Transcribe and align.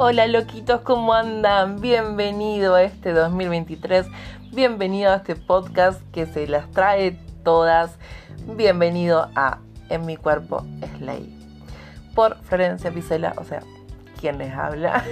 Hola 0.00 0.28
loquitos, 0.28 0.82
¿cómo 0.82 1.12
andan? 1.12 1.80
Bienvenido 1.80 2.76
a 2.76 2.84
este 2.84 3.12
2023, 3.12 4.06
bienvenido 4.52 5.10
a 5.10 5.16
este 5.16 5.34
podcast 5.34 6.00
que 6.12 6.24
se 6.24 6.46
las 6.46 6.70
trae 6.70 7.18
todas, 7.42 7.98
bienvenido 8.56 9.28
a 9.34 9.58
En 9.88 10.06
mi 10.06 10.16
cuerpo 10.16 10.64
es 10.82 11.00
ley, 11.00 11.36
por 12.14 12.36
Florencia 12.44 12.92
Picela, 12.92 13.34
o 13.38 13.42
sea, 13.42 13.64
quien 14.20 14.38
les 14.38 14.54
habla, 14.54 15.04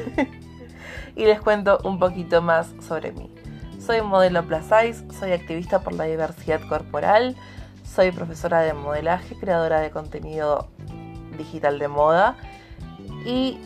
y 1.17 1.25
les 1.25 1.41
cuento 1.41 1.81
un 1.83 1.99
poquito 1.99 2.41
más 2.41 2.73
sobre 2.81 3.11
mí. 3.11 3.29
Soy 3.85 4.03
modelo 4.03 4.45
plus 4.45 4.67
soy 5.19 5.33
activista 5.33 5.81
por 5.81 5.95
la 5.95 6.05
diversidad 6.05 6.61
corporal, 6.69 7.35
soy 7.85 8.13
profesora 8.13 8.61
de 8.61 8.73
modelaje, 8.73 9.35
creadora 9.35 9.81
de 9.81 9.91
contenido 9.91 10.69
digital 11.37 11.81
de 11.81 11.89
moda 11.89 12.37
y 13.25 13.59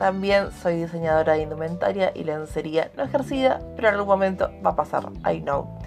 también 0.00 0.50
soy 0.50 0.76
diseñadora 0.76 1.34
de 1.34 1.42
indumentaria 1.42 2.10
y 2.14 2.24
lencería 2.24 2.90
no 2.96 3.02
ejercida, 3.02 3.60
pero 3.76 3.88
en 3.88 3.94
algún 3.96 4.08
momento 4.08 4.50
va 4.64 4.70
a 4.70 4.74
pasar, 4.74 5.10
I 5.30 5.42
know. 5.42 5.78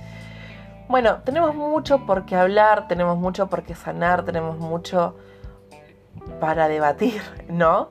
Bueno, 0.87 1.23
tenemos 1.23 1.55
mucho 1.55 2.05
por 2.05 2.23
qué 2.27 2.35
hablar, 2.35 2.87
tenemos 2.87 3.17
mucho 3.17 3.47
por 3.47 3.63
qué 3.63 3.73
sanar, 3.73 4.23
tenemos 4.23 4.59
mucho 4.59 5.15
para 6.39 6.67
debatir, 6.67 7.23
¿no? 7.49 7.87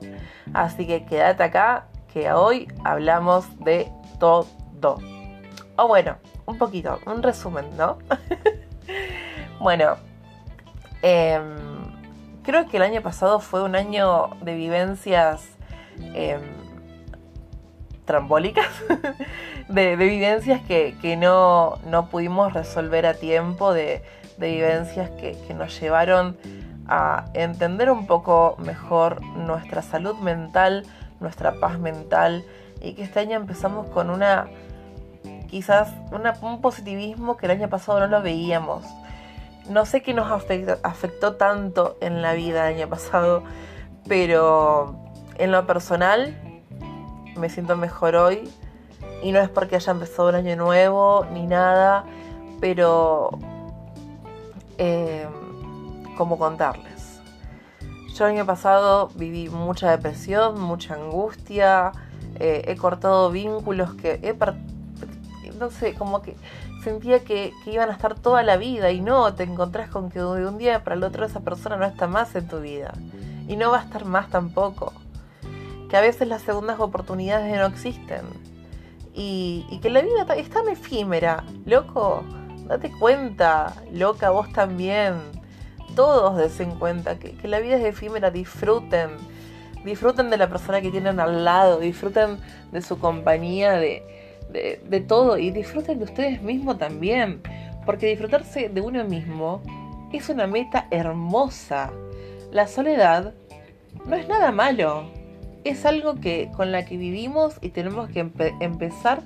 Así 0.53 0.87
que 0.87 1.03
quédate 1.03 1.43
acá, 1.43 1.87
que 2.13 2.31
hoy 2.31 2.69
hablamos 2.85 3.45
de 3.59 3.91
todo. 4.17 4.47
O 5.75 5.87
bueno, 5.89 6.15
un 6.45 6.57
poquito, 6.57 7.01
un 7.05 7.21
resumen, 7.21 7.65
¿no? 7.75 7.97
bueno, 9.59 9.97
eh, 11.01 11.41
creo 12.43 12.65
que 12.69 12.77
el 12.77 12.83
año 12.83 13.01
pasado 13.01 13.41
fue 13.41 13.61
un 13.61 13.75
año 13.75 14.29
de 14.41 14.55
vivencias 14.55 15.52
eh, 16.13 16.37
trambólicas, 18.05 18.67
de, 19.67 19.95
vivencias 19.95 20.61
que, 20.61 21.17
no, 21.17 21.79
pudimos 22.11 22.53
resolver 22.53 23.05
a 23.05 23.13
tiempo, 23.13 23.73
de, 23.73 24.03
vivencias 24.37 25.09
que, 25.11 25.37
que, 25.47 25.53
nos 25.53 25.79
llevaron 25.79 26.37
a 26.87 27.25
entender 27.33 27.89
un 27.89 28.07
poco 28.07 28.55
mejor 28.59 29.21
nuestra 29.21 29.81
salud 29.81 30.17
mental, 30.17 30.85
nuestra 31.19 31.53
paz 31.59 31.79
mental, 31.79 32.43
y 32.81 32.93
que 32.93 33.03
este 33.03 33.21
año 33.21 33.37
empezamos 33.37 33.87
con 33.87 34.09
una, 34.09 34.47
quizás 35.47 35.89
un 36.41 36.61
positivismo 36.61 37.37
que 37.37 37.45
el 37.45 37.53
año 37.53 37.69
pasado 37.69 37.99
no 38.01 38.07
lo 38.07 38.21
veíamos. 38.21 38.83
No 39.69 39.85
sé 39.85 40.01
qué 40.01 40.13
nos 40.13 40.29
afectó, 40.29 41.35
tanto 41.35 41.97
en 42.01 42.21
la 42.21 42.33
vida 42.33 42.69
el 42.69 42.75
año 42.75 42.89
pasado, 42.89 43.43
pero 44.07 45.02
en 45.37 45.51
lo 45.51 45.65
personal 45.65 46.35
me 47.37 47.49
siento 47.49 47.75
mejor 47.75 48.15
hoy. 48.15 48.49
Y 49.21 49.31
no 49.31 49.39
es 49.39 49.49
porque 49.49 49.77
haya 49.77 49.91
empezado 49.91 50.29
un 50.29 50.35
año 50.35 50.55
nuevo 50.57 51.25
ni 51.31 51.47
nada, 51.47 52.03
pero 52.59 53.31
eh, 54.77 55.25
como 56.17 56.37
contarles. 56.37 57.21
Yo 58.15 58.25
el 58.25 58.33
año 58.33 58.45
pasado 58.45 59.09
viví 59.15 59.49
mucha 59.49 59.89
depresión, 59.89 60.59
mucha 60.59 60.95
angustia, 60.95 61.93
eh, 62.39 62.63
he 62.67 62.75
cortado 62.75 63.31
vínculos 63.31 63.93
que 63.95 64.19
he 64.21 64.35
no 65.59 65.69
sé, 65.69 65.93
como 65.93 66.21
que 66.21 66.35
sentía 66.83 67.23
que, 67.23 67.53
iban 67.65 67.89
a 67.89 67.93
estar 67.93 68.15
toda 68.15 68.43
la 68.43 68.57
vida 68.57 68.91
y 68.91 69.01
no, 69.01 69.33
te 69.33 69.43
encontrás 69.43 69.89
con 69.89 70.09
que 70.09 70.19
de 70.19 70.45
un 70.45 70.57
día 70.57 70.83
para 70.83 70.95
el 70.95 71.03
otro 71.03 71.25
esa 71.25 71.39
persona 71.39 71.77
no 71.77 71.85
está 71.85 72.07
más 72.07 72.35
en 72.35 72.47
tu 72.47 72.59
vida 72.59 72.93
y 73.47 73.55
no 73.55 73.71
va 73.71 73.79
a 73.79 73.83
estar 73.83 74.05
más 74.05 74.29
tampoco. 74.29 74.93
Que 75.93 75.97
a 75.97 76.01
veces 76.01 76.27
las 76.27 76.41
segundas 76.41 76.79
oportunidades 76.79 77.55
no 77.55 77.67
existen 77.67 78.21
y, 79.13 79.79
que 79.79 79.91
la 79.91 80.01
vida 80.01 80.25
es 80.35 80.49
tan 80.49 80.67
efímera, 80.67 81.43
loco, 81.67 82.23
date 82.65 82.91
cuenta, 82.97 83.75
loca, 83.91 84.31
vos 84.31 84.51
también. 84.53 85.13
Todos 85.95 86.35
desen 86.35 86.79
cuenta 86.79 87.19
que, 87.19 87.37
la 87.47 87.59
vida 87.59 87.75
es 87.75 87.85
efímera, 87.85 88.31
disfruten 88.31 89.11
disfruten 89.85 90.31
de 90.31 90.37
la 90.37 90.49
persona 90.49 90.81
que 90.81 90.89
tienen 90.89 91.19
al 91.19 91.45
lado, 91.45 91.77
disfruten 91.77 92.39
de 92.71 92.81
su 92.81 92.97
compañía, 92.97 93.73
de, 93.73 94.01
de, 94.51 94.99
todo 95.01 95.37
y 95.37 95.51
disfruten 95.51 95.99
de 95.99 96.05
ustedes 96.05 96.41
mismos 96.41 96.79
también, 96.79 97.39
porque 97.85 98.07
disfrutarse 98.07 98.67
de 98.67 98.81
uno 98.81 99.03
mismo 99.03 99.61
es 100.11 100.27
una 100.27 100.47
meta 100.47 100.87
hermosa. 100.89 101.91
La 102.51 102.65
soledad 102.65 103.35
no 104.07 104.15
es 104.15 104.27
nada 104.27 104.51
malo, 104.51 105.21
es 105.63 105.85
algo 105.85 106.15
que 106.15 106.49
con 106.55 106.71
la 106.71 106.85
que 106.85 106.97
vivimos 106.97 107.55
y 107.61 107.69
tenemos 107.69 108.09
que 108.09 108.29
empezar 108.59 109.21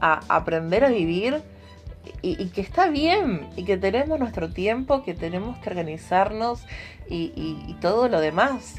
a 0.00 0.20
aprender 0.28 0.84
a 0.84 0.88
vivir 0.88 1.42
y, 2.20 2.48
que 2.48 2.60
está 2.60 2.88
bien 2.88 3.48
y 3.56 3.64
que 3.64 3.76
tenemos 3.76 4.18
nuestro 4.18 4.50
tiempo, 4.50 5.02
que 5.04 5.14
tenemos 5.14 5.58
que 5.58 5.70
organizarnos 5.70 6.62
y, 7.08 7.76
todo 7.80 8.08
lo 8.08 8.20
demás. 8.20 8.76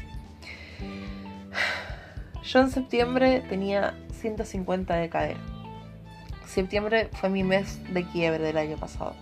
Yo 2.44 2.60
en 2.60 2.70
septiembre 2.70 3.42
tenía 3.48 3.94
150 4.12 4.94
de 4.94 5.08
cadera 5.08 5.40
septiembre 6.56 7.10
fue 7.12 7.28
mi 7.28 7.44
mes 7.44 7.78
de 7.92 8.02
quiebre 8.04 8.42
del 8.42 8.56
año 8.56 8.78
pasado. 8.78 9.14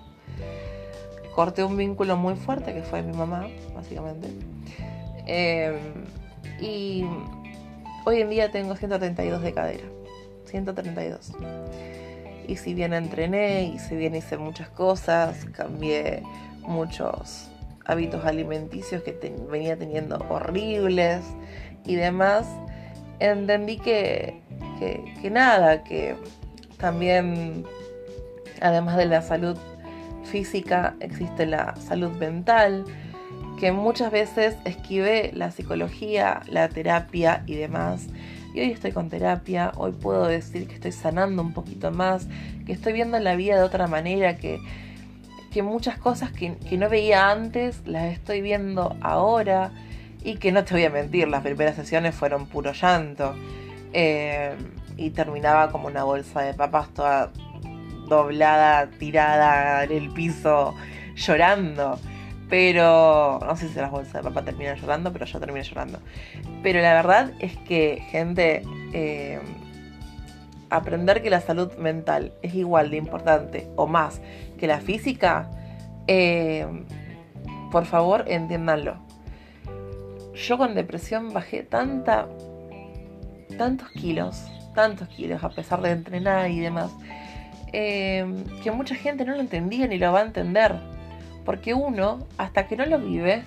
Corté 1.35 1.65
un 1.65 1.77
vínculo 1.77 2.17
muy 2.17 2.37
fuerte 2.37 2.73
que 2.73 2.83
fue 2.83 3.03
mi 3.03 3.13
mamá, 3.13 3.49
básicamente. 3.75 4.29
Em, 5.27 5.75
y 6.61 7.05
hoy 8.05 8.21
en 8.21 8.31
día 8.31 8.51
tengo 8.51 8.77
132 8.77 9.43
de 9.43 9.53
cadera. 9.53 9.85
132. 10.47 11.33
Y 12.47 12.57
si 12.57 12.75
bien 12.75 12.93
entrené 12.93 13.65
y 13.65 13.79
si 13.79 13.97
bien 13.97 14.15
hice 14.15 14.37
muchas 14.37 14.69
cosas, 14.69 15.47
cambié 15.53 16.23
muchos 16.61 17.51
hábitos 17.87 18.25
alimenticios 18.25 19.03
que 19.03 19.13
venía 19.51 19.77
teniendo 19.77 20.19
horribles 20.29 21.23
y 21.85 21.97
demás, 21.97 22.47
entendí 23.19 23.79
que, 23.79 24.41
que 24.79 25.31
nada, 25.31 25.85
que 25.85 26.17
también, 26.79 27.65
además 28.61 28.97
de 28.97 29.07
la 29.07 29.23
salud 29.23 29.57
física, 30.25 30.95
existe 31.01 31.47
la 31.47 31.75
salud 31.77 32.11
mental, 32.13 32.85
que 33.59 33.73
muchas 33.73 34.11
veces 34.11 34.57
esquivé 34.65 35.31
la 35.35 35.51
psicología, 35.51 36.43
la 36.49 36.69
terapia 36.69 37.43
y 37.47 37.55
demás. 37.55 38.07
Y 38.55 38.61
hoy 38.61 38.71
estoy 38.71 38.93
con 38.93 39.09
terapia, 39.09 39.73
hoy 39.77 39.93
puedo 39.93 40.27
decir 40.27 40.69
que 40.69 40.75
estoy 40.75 40.93
sanando 40.93 41.43
un 41.43 41.53
poquito 41.53 41.91
más, 41.91 42.29
que 42.67 42.73
estoy 42.73 42.93
viendo 42.93 43.19
la 43.19 43.35
vida 43.37 43.57
de 43.57 43.63
otra 43.63 43.87
manera, 43.87 44.37
que, 44.37 44.61
que 45.53 45.63
muchas 45.63 45.99
cosas 45.99 46.31
que, 46.31 46.57
no 46.77 46.89
veía 46.89 47.31
antes 47.31 47.83
las 47.87 48.13
estoy 48.13 48.41
viendo 48.41 48.97
ahora 49.01 49.73
y 50.23 50.37
que 50.37 50.53
no 50.53 50.65
te 50.65 50.75
voy 50.75 50.85
a 50.85 50.91
mentir, 50.91 51.29
las 51.29 51.43
primeras 51.43 51.77
sesiones 51.77 52.15
fueron 52.15 52.47
puro 52.47 52.73
llanto. 52.73 53.35
Eh, 53.93 54.55
y 54.97 55.11
terminaba 55.11 55.71
como 55.71 55.89
una 55.89 56.05
bolsa 56.05 56.43
de 56.43 56.55
papas 56.55 56.89
toda 56.95 57.33
doblada, 58.09 58.89
tirada 58.99 59.85
en 59.85 59.93
el 59.93 60.11
piso, 60.13 60.75
llorando. 61.17 61.99
Pero 62.49 63.41
no 63.45 63.57
sé 63.57 63.69
si 63.69 63.77
las 63.77 63.91
bolsas 63.91 64.15
de 64.15 64.23
papas 64.23 64.45
terminan 64.45 64.77
llorando, 64.77 65.13
pero 65.13 65.25
yo 65.25 65.41
terminé 65.41 65.65
llorando. 65.65 65.99
Pero 66.63 66.81
la 66.81 66.95
verdad 66.95 67.33
es 67.41 67.57
que, 67.57 68.03
gente, 68.11 68.63
eh, 68.93 69.41
aprender 70.71 71.23
que 71.23 71.31
la 71.31 71.41
salud 71.41 71.73
mental 71.77 72.33
es 72.43 72.55
igual 72.55 72.91
de 72.91 72.99
importante 72.99 73.69
o 73.77 73.87
más 73.87 74.21
que 74.59 74.67
la 74.67 74.81
física, 74.81 75.51
eh, 76.07 76.67
por 77.71 77.87
favor 77.87 78.25
entiéndanlo. 78.27 78.97
Yo 80.35 80.59
con 80.59 80.75
depresión 80.75 81.33
bajé 81.33 81.63
tanta, 81.63 82.29
tantos 83.57 83.89
kilos 83.91 84.51
tantos 84.75 85.09
kilos 85.09 85.43
a 85.43 85.49
pesar 85.49 85.81
de 85.81 85.93
entrenar 85.93 86.51
y 86.51 86.61
demás, 86.61 86.91
eh, 87.73 88.27
que 88.63 88.71
mucha 88.71 88.95
gente 88.95 89.25
no 89.25 89.35
lo 89.35 89.41
entendía 89.41 89.87
ni 89.87 89.97
lo 89.97 90.13
va 90.13 90.21
a 90.21 90.25
entender. 90.25 90.75
Porque 91.45 91.75
uno, 91.75 92.27
hasta 92.39 92.67
que 92.67 92.77
no 92.77 92.87
lo 92.87 92.99
vive, 92.99 93.43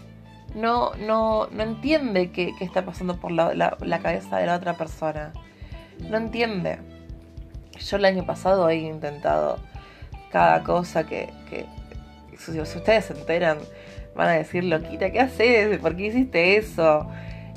no, 0.56 0.94
no, 0.96 1.48
no 1.48 1.64
entiende 1.64 2.32
qué, 2.32 2.54
está 2.62 2.86
pasando 2.86 3.18
por 3.18 3.32
la, 3.32 4.00
cabeza 4.02 4.38
de 4.38 4.46
la 4.46 4.56
otra 4.56 4.74
persona. 4.74 5.34
No 6.10 6.18
entiende. 6.18 6.80
Yo 7.80 7.98
el 7.98 8.06
año 8.06 8.26
pasado 8.26 8.70
he 8.70 8.76
intentado 8.76 9.60
cada 10.32 10.64
cosa 10.64 11.06
que, 11.06 11.30
que 11.50 11.66
si 12.38 12.60
ustedes 12.60 13.06
se 13.06 13.14
enteran, 13.14 13.60
van 14.16 14.30
a 14.30 14.32
decir, 14.34 14.64
loquita, 14.64 15.12
¿qué 15.12 15.20
haces? 15.20 15.78
¿Por 15.80 15.96
qué 15.96 16.08
hiciste 16.08 16.58
eso? 16.58 17.08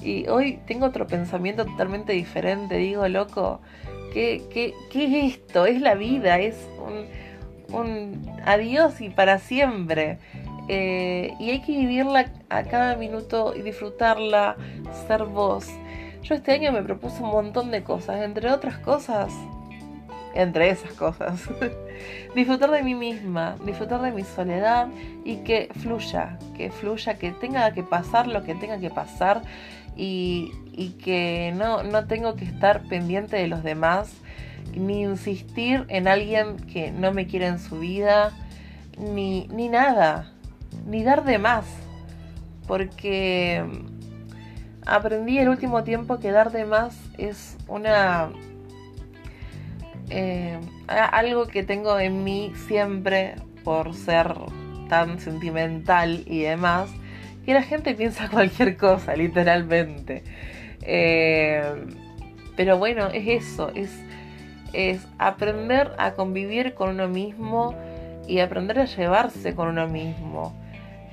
Y 0.02 0.28
hoy 0.28 0.60
tengo 0.66 0.86
otro 0.86 1.06
pensamiento 1.06 1.64
totalmente 1.64 2.12
diferente. 2.12 2.76
Digo, 2.76 3.06
loco, 3.08 3.60
¿qué, 4.12 4.42
qué, 4.52 4.74
qué 4.90 5.26
es 5.26 5.34
esto? 5.34 5.66
Es 5.66 5.80
la 5.80 5.94
vida, 5.94 6.38
es 6.38 6.56
un, 6.78 7.06
un 7.72 8.30
adiós 8.44 9.00
y 9.00 9.10
para 9.10 9.38
siempre. 9.38 10.18
Eh, 10.68 11.34
y 11.40 11.50
hay 11.50 11.62
que 11.62 11.72
vivirla 11.72 12.30
a 12.48 12.62
cada 12.62 12.94
minuto 12.96 13.54
y 13.56 13.62
disfrutarla, 13.62 14.56
ser 15.08 15.24
vos. 15.24 15.66
Yo 16.22 16.34
este 16.34 16.52
año 16.52 16.70
me 16.70 16.82
propuse 16.82 17.22
un 17.22 17.30
montón 17.30 17.70
de 17.70 17.82
cosas, 17.82 18.22
entre 18.22 18.52
otras 18.52 18.78
cosas, 18.78 19.32
entre 20.34 20.70
esas 20.70 20.92
cosas, 20.92 21.48
disfrutar 22.34 22.70
de 22.70 22.82
mí 22.82 22.94
misma, 22.94 23.56
disfrutar 23.64 24.00
de 24.02 24.12
mi 24.12 24.22
soledad 24.22 24.88
y 25.24 25.38
que 25.38 25.70
fluya, 25.80 26.38
que 26.56 26.70
fluya, 26.70 27.14
que 27.18 27.32
tenga 27.32 27.72
que 27.72 27.82
pasar 27.82 28.26
lo 28.26 28.44
que 28.44 28.54
tenga 28.54 28.78
que 28.78 28.90
pasar 28.90 29.42
y, 29.96 30.52
que 31.04 31.52
no, 31.56 31.82
no 31.82 32.06
tengo 32.06 32.34
que 32.34 32.44
estar 32.44 32.82
pendiente 32.84 33.36
de 33.36 33.48
los 33.48 33.62
demás, 33.62 34.12
ni 34.74 35.02
insistir 35.02 35.84
en 35.88 36.08
alguien 36.08 36.56
que 36.56 36.90
no 36.90 37.12
me 37.12 37.26
quiere 37.26 37.46
en 37.46 37.58
su 37.58 37.78
vida, 37.78 38.32
ni, 38.98 39.46
ni 39.48 39.68
nada, 39.68 40.32
ni 40.86 41.02
dar 41.02 41.24
de 41.24 41.38
más, 41.38 41.64
porque 42.66 43.64
aprendí 44.86 45.38
el 45.38 45.48
último 45.48 45.84
tiempo 45.84 46.18
que 46.18 46.30
dar 46.30 46.52
de 46.52 46.64
más 46.64 46.98
es 47.18 47.56
una 47.68 48.30
eh, 50.10 50.58
algo 50.88 51.46
que 51.46 51.62
tengo 51.62 51.98
en 51.98 52.24
mí 52.24 52.52
siempre 52.66 53.36
por 53.62 53.94
ser 53.94 54.34
tan 54.88 55.20
sentimental 55.20 56.24
y 56.26 56.40
demás, 56.40 56.90
que 57.44 57.54
la 57.54 57.62
gente 57.62 57.94
piensa 57.94 58.28
cualquier 58.30 58.76
cosa, 58.76 59.14
literalmente. 59.14 60.24
Eh, 60.82 61.62
pero 62.56 62.76
bueno, 62.76 63.08
es 63.08 63.44
eso, 63.44 63.70
es, 63.74 63.90
es 64.72 65.06
aprender 65.18 65.92
a 65.98 66.12
convivir 66.12 66.74
con 66.74 66.90
uno 66.90 67.08
mismo 67.08 67.74
y 68.26 68.40
aprender 68.40 68.78
a 68.78 68.84
llevarse 68.84 69.54
con 69.54 69.68
uno 69.68 69.88
mismo. 69.88 70.54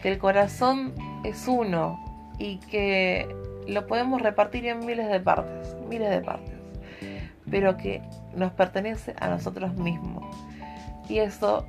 Que 0.01 0.09
el 0.09 0.18
corazón 0.19 0.94
es 1.24 1.48
uno 1.48 2.00
y 2.38 2.57
que 2.57 3.27
lo 3.68 3.88
podemos 3.88 4.21
repartir 4.21 4.65
en 4.68 4.86
miles 4.86 5.09
de 5.09 5.19
partes, 5.19 5.75
miles 5.89 6.09
de 6.09 6.21
partes, 6.21 6.56
pero 7.50 7.77
que 7.77 8.01
nos 8.36 8.51
pertenece 8.51 9.13
a 9.19 9.30
nosotros 9.30 9.74
mismos. 9.75 10.24
Y 11.09 11.19
eso 11.19 11.65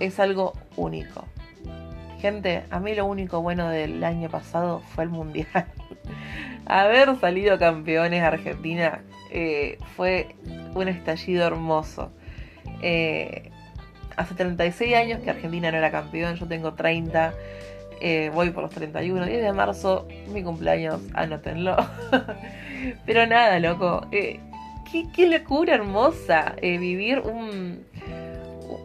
es 0.00 0.18
algo 0.18 0.52
único. 0.76 1.24
Gente, 2.20 2.64
a 2.70 2.80
mí 2.80 2.94
lo 2.94 3.04
único 3.04 3.42
bueno 3.42 3.68
del 3.68 4.02
año 4.02 4.30
pasado 4.30 4.80
fue 4.94 5.04
el 5.04 5.10
Mundial. 5.10 5.66
Haber 6.66 7.18
salido 7.20 7.58
campeones 7.58 8.22
Argentina 8.22 9.02
eh, 9.30 9.78
fue 9.94 10.34
un 10.74 10.88
estallido 10.88 11.46
hermoso. 11.46 12.10
Eh, 12.82 13.50
hace 14.16 14.34
36 14.34 14.94
años 14.94 15.20
que 15.20 15.30
Argentina 15.30 15.70
no 15.70 15.78
era 15.78 15.90
campeón, 15.90 16.36
yo 16.36 16.46
tengo 16.46 16.74
30. 16.74 17.34
Eh, 18.00 18.30
voy 18.34 18.50
por 18.50 18.64
los 18.64 18.72
31, 18.72 19.24
10 19.26 19.42
de 19.42 19.52
marzo, 19.52 20.06
mi 20.32 20.42
cumpleaños, 20.42 21.00
anótenlo. 21.14 21.76
Pero 23.06 23.26
nada, 23.26 23.58
loco. 23.60 24.06
Eh, 24.12 24.40
qué, 25.14 25.26
locura 25.26 25.74
hermosa 25.74 26.54
eh, 26.60 26.78
vivir 26.78 27.20
un, 27.20 27.84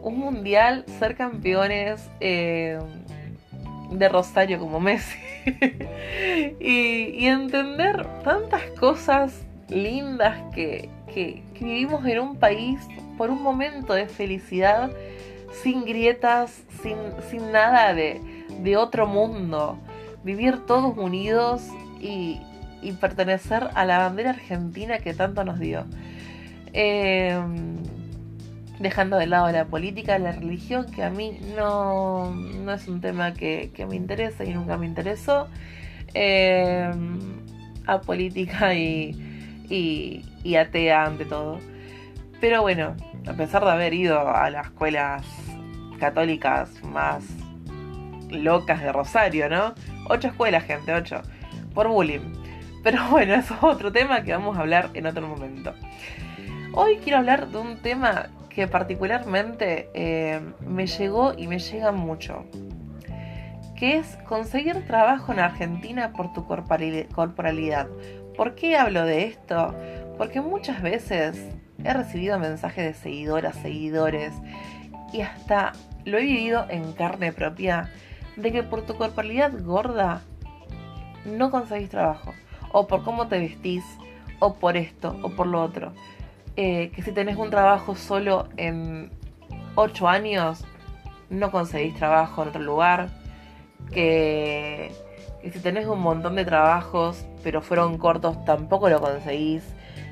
un 0.02 0.18
mundial, 0.18 0.84
ser 0.98 1.16
campeones 1.16 2.08
de 2.20 4.08
Rosario 4.08 4.58
como 4.58 4.80
Messi. 4.80 5.18
y, 6.60 7.26
entender 7.26 8.06
tantas 8.22 8.62
cosas 8.78 9.42
lindas 9.70 10.36
que, 10.54 10.90
que 11.12 11.42
vivimos 11.58 12.04
en 12.06 12.20
un 12.20 12.36
país 12.36 12.80
por 13.16 13.30
un 13.30 13.42
momento 13.42 13.94
de 13.94 14.06
felicidad, 14.06 14.90
sin 15.62 15.84
grietas, 15.84 16.62
sin, 16.82 16.96
sin 17.30 17.52
nada 17.52 17.94
de 17.94 18.20
de 18.62 18.76
otro 18.76 19.06
mundo, 19.06 19.78
vivir 20.24 20.66
todos 20.66 20.96
unidos 20.96 21.62
y, 22.00 22.40
pertenecer 23.00 23.68
a 23.74 23.84
la 23.84 23.98
bandera 23.98 24.30
argentina 24.30 24.98
que 24.98 25.12
tanto 25.12 25.44
nos 25.44 25.58
dio. 25.58 25.84
Em, 26.72 27.76
dejando 28.78 29.18
de 29.18 29.26
lado 29.26 29.50
la 29.52 29.66
política, 29.66 30.18
la 30.18 30.32
religión, 30.32 30.86
que 30.86 31.04
a 31.04 31.10
mí 31.10 31.38
no, 31.56 32.34
no 32.34 32.72
es 32.72 32.88
un 32.88 33.00
tema 33.00 33.34
que, 33.34 33.70
me 33.88 33.96
interesa 33.96 34.44
y 34.44 34.54
nunca 34.54 34.76
me 34.78 34.86
interesó. 34.86 35.48
Eh, 36.14 36.90
a 37.86 38.00
política 38.00 38.74
y, 38.74 39.29
y, 39.70 40.24
y 40.44 40.56
atea 40.56 41.04
ante 41.04 41.24
todo. 41.24 41.58
Pero 42.40 42.62
bueno, 42.62 42.96
a 43.26 43.32
pesar 43.32 43.64
de 43.64 43.70
haber 43.70 43.94
ido 43.94 44.28
a 44.28 44.50
las 44.50 44.66
escuelas 44.66 45.22
católicas 45.98 46.82
más 46.82 47.24
locas 48.30 48.82
de 48.82 48.92
Rosario, 48.92 49.48
¿no? 49.48 49.74
Ocho 50.08 50.28
escuelas, 50.28 50.64
gente, 50.64 50.92
ocho. 50.92 51.22
Por 51.74 51.88
bullying. 51.88 52.32
Pero 52.82 53.08
bueno, 53.10 53.34
eso 53.38 53.54
es 53.54 53.62
otro 53.62 53.92
tema 53.92 54.22
que 54.22 54.32
vamos 54.32 54.56
a 54.56 54.60
hablar 54.60 54.90
en 54.94 55.06
otro 55.06 55.26
momento. 55.26 55.74
Hoy 56.72 56.98
quiero 57.02 57.18
hablar 57.18 57.48
de 57.48 57.58
un 57.58 57.76
tema 57.78 58.28
que 58.48 58.66
particularmente 58.66 59.88
eh, 59.94 60.40
me 60.60 60.86
llegó 60.86 61.34
y 61.36 61.46
me 61.46 61.58
llega 61.58 61.92
mucho. 61.92 62.44
Que 63.76 63.96
es 63.96 64.16
conseguir 64.28 64.86
trabajo 64.86 65.32
en 65.32 65.40
Argentina 65.40 66.12
por 66.12 66.32
tu 66.32 66.46
corporalidad. 66.46 67.88
¿Por 68.36 68.54
qué 68.54 68.76
hablo 68.76 69.04
de 69.04 69.24
esto? 69.24 69.74
Porque 70.18 70.40
muchas 70.40 70.82
veces 70.82 71.38
he 71.82 71.92
recibido 71.92 72.38
mensajes 72.38 72.84
de 72.84 72.94
seguidoras, 72.94 73.56
seguidores 73.56 74.32
y 75.12 75.22
hasta 75.22 75.72
lo 76.04 76.18
he 76.18 76.22
vivido 76.22 76.66
en 76.68 76.92
carne 76.92 77.32
propia 77.32 77.90
de 78.36 78.52
que 78.52 78.62
por 78.62 78.82
tu 78.82 78.96
corporalidad 78.96 79.52
gorda 79.62 80.22
no 81.24 81.50
conseguís 81.50 81.90
trabajo, 81.90 82.32
o 82.72 82.86
por 82.86 83.02
cómo 83.04 83.28
te 83.28 83.38
vestís, 83.38 83.84
o 84.38 84.54
por 84.54 84.76
esto, 84.76 85.18
o 85.22 85.30
por 85.30 85.46
lo 85.46 85.62
otro. 85.62 85.92
Eh, 86.56 86.90
que 86.94 87.02
si 87.02 87.12
tenés 87.12 87.36
un 87.36 87.50
trabajo 87.50 87.94
solo 87.94 88.48
en 88.56 89.10
8 89.74 90.08
años, 90.08 90.64
no 91.28 91.50
conseguís 91.50 91.94
trabajo 91.94 92.42
en 92.42 92.48
otro 92.48 92.62
lugar. 92.62 93.10
Que, 93.92 94.92
que 95.42 95.50
si 95.50 95.60
tenés 95.60 95.86
un 95.86 96.00
montón 96.00 96.36
de 96.36 96.44
trabajos, 96.44 97.24
pero 97.42 97.62
fueron 97.62 97.98
cortos, 97.98 98.44
tampoco 98.44 98.88
lo 98.88 99.00
conseguís. 99.00 99.64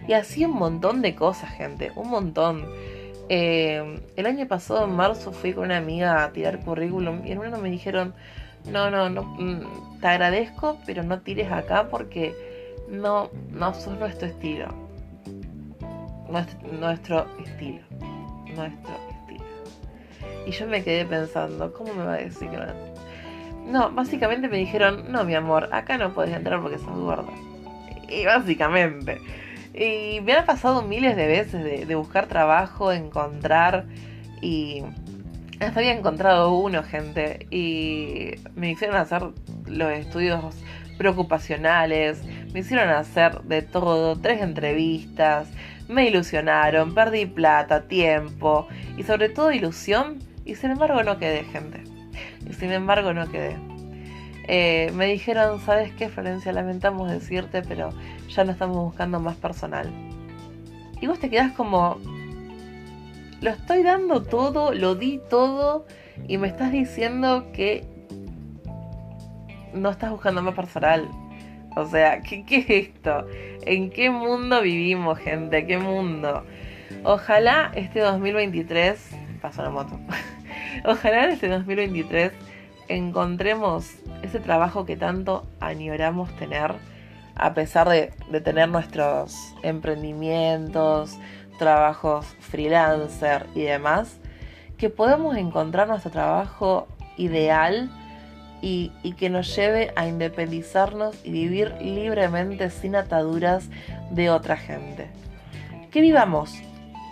Y 0.07 0.15
así 0.15 0.45
un 0.45 0.55
montón 0.55 1.03
de 1.03 1.15
cosas, 1.15 1.51
gente, 1.51 1.93
un 1.97 2.09
montón. 2.09 2.67
Eh, 3.29 4.01
el 4.17 4.27
año 4.27 4.47
pasado, 4.49 4.85
en 4.85 4.93
marzo, 4.93 5.33
fui 5.33 5.53
con 5.53 5.65
una 5.65 5.77
amiga 5.77 6.25
a 6.25 6.33
tirar 6.33 6.61
currículum 6.61 7.27
y 7.27 7.33
en 7.33 7.39
uno 7.39 7.59
me 7.59 7.71
dijeron, 7.71 8.15
no, 8.71 8.91
no, 8.91 9.11
no, 9.11 9.23
mm, 9.23 10.01
te 10.01 10.07
agradezco, 10.07 10.79
pero 10.87 11.03
no 11.03 11.21
tires 11.21 11.53
acá 11.53 11.89
porque 11.91 12.35
no, 12.91 13.31
no 13.51 13.75
sos 13.75 13.99
nuestro 13.99 14.29
estilo. 14.29 14.69
Nuestro, 16.31 16.73
nuestro 16.73 17.27
estilo. 17.45 17.81
Nuestro 18.55 18.95
estilo. 19.11 19.45
Y 20.47 20.51
yo 20.51 20.67
me 20.67 20.83
quedé 20.83 21.05
pensando, 21.05 21.73
¿cómo 21.73 21.93
me 21.95 22.05
va 22.05 22.15
a 22.15 22.19
decir 22.19 22.49
que 22.49 22.57
no? 22.57 22.65
No, 23.69 23.91
básicamente 23.91 24.49
me 24.49 24.57
dijeron, 24.57 25.13
no, 25.13 25.25
mi 25.25 25.35
amor, 25.35 25.69
acá 25.73 25.99
no 25.99 26.15
podés 26.15 26.35
entrar 26.35 26.61
porque 26.63 26.79
sos 26.79 26.97
gorda. 26.99 27.33
Y 28.09 28.25
básicamente. 28.25 29.21
Y 29.75 30.21
me 30.23 30.33
ha 30.33 30.47
pasado 30.47 30.83
miles 30.83 31.17
de 31.17 31.27
veces 31.27 31.87
de, 31.87 31.95
buscar 31.95 32.27
trabajo, 32.27 32.93
encontrar 32.93 33.87
y 34.41 34.83
hasta 35.61 35.81
había 35.81 35.93
encontrado 35.93 36.57
uno, 36.57 36.83
gente, 36.83 37.47
y 37.51 38.31
me 38.55 38.71
hicieron 38.71 38.97
hacer 38.97 39.23
los 39.67 39.93
estudios 39.93 40.55
preocupacionales, 40.97 42.23
me 42.53 42.61
hicieron 42.61 42.89
hacer 42.89 43.43
de 43.43 43.63
todo, 43.63 44.17
tres 44.17 44.41
entrevistas, 44.41 45.49
me 45.89 46.07
ilusionaron, 46.07 46.95
perdí 46.95 47.27
plata, 47.27 47.83
tiempo 47.89 48.69
y 48.97 49.03
sobre 49.03 49.29
todo 49.29 49.53
ilusión, 49.53 50.19
y 50.45 50.55
sin 50.55 50.71
embargo 50.71 51.03
no 51.03 51.19
quedé, 51.19 51.45
gente. 51.45 51.98
Y 52.49 52.55
sin 52.55 52.73
embargo 52.73 53.13
no 53.13 53.31
quedé. 53.31 53.57
Eh, 54.51 54.91
me 54.95 55.07
dijeron, 55.07 55.61
¿sabes 55.61 55.93
qué, 55.93 56.09
Florencia? 56.09 56.53
Lamentamos 56.53 57.11
decirte, 57.11 57.63
pero 57.63 57.91
ya 58.29 58.45
no 58.45 58.53
estamos 58.53 58.79
buscando 58.79 59.21
más 59.21 59.37
personal. 59.37 59.93
Y 61.01 61.07
vos 61.07 61.19
te 61.19 61.29
quedás 61.29 61.53
como, 61.53 61.99
lo 63.43 63.51
estoy 63.51 63.83
dando 63.83 64.23
todo, 64.23 64.73
lo 64.73 64.95
di 64.95 65.21
todo, 65.29 65.87
y 66.27 66.39
me 66.39 66.49
estás 66.49 66.73
diciendo 66.73 67.53
que 67.53 67.85
no 69.75 69.91
estás 69.91 70.11
buscando 70.11 70.43
más 70.43 70.55
personal. 70.55 71.09
O 71.77 71.87
sea, 71.87 72.23
¿qué, 72.23 72.45
¿qué, 72.45 72.57
es 72.57 72.89
esto? 72.89 73.27
¿En 73.67 73.91
qué 73.91 74.11
mundo 74.11 74.63
vivimos, 74.63 75.19
gente? 75.19 75.67
¿Qué 75.67 75.79
mundo? 75.79 76.45
Ojalá 77.05 77.71
este 77.75 78.01
2023... 78.01 79.17
Pasó 79.41 79.63
la 79.63 79.71
moto. 79.71 80.01
Ojalá 80.85 81.25
en 81.25 81.31
este 81.31 81.49
2023 81.49 82.33
encontremos 82.89 83.95
ese 84.23 84.41
trabajo 84.41 84.85
que 84.85 84.97
tanto 84.97 85.47
añoramos 85.61 86.35
tener, 86.37 86.75
a 87.35 87.55
pesar 87.55 87.89
de, 87.89 88.13
tener 88.41 88.69
nuestros 88.69 89.35
emprendimientos, 89.63 91.19
trabajos 91.59 92.27
freelancer 92.41 93.47
y 93.55 93.63
demás, 93.63 94.19
que 94.77 94.91
podemos 94.91 95.37
encontrar 95.37 95.89
nuestro 95.89 96.11
trabajo 96.11 96.89
ideal 97.17 97.91
y, 98.61 98.91
que 99.19 99.31
nos 99.31 99.55
lleve 99.55 99.93
a 99.97 100.07
independizarnos 100.07 101.17
y 101.25 101.31
vivir 101.31 101.75
libremente 101.81 102.71
sin 102.71 102.97
ataduras 102.97 103.69
de 104.11 104.31
otra 104.31 104.57
gente. 104.57 105.09
Que 105.91 106.01
vivamos, 106.01 106.55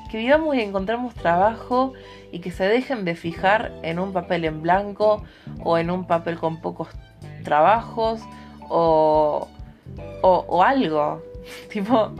que 0.06 0.18
vivamos 0.18 0.54
y 0.56 0.60
encontremos 0.60 1.14
trabajo 1.14 1.92
y 2.32 2.40
que 2.40 2.50
se 2.50 2.64
dejen 2.64 3.04
de 3.04 3.14
fijar 3.14 3.72
en 3.82 3.98
un 3.98 4.12
papel 4.12 4.44
en 4.44 4.62
blanco 4.62 5.24
o 5.62 5.78
en 5.78 5.90
un 5.90 6.06
papel 6.06 6.38
con 6.38 6.60
pocos 6.60 6.88
trabajos 7.44 8.20
o, 8.68 9.48
o, 10.22 10.62
algo. 10.62 11.22
tipo, 11.70 12.12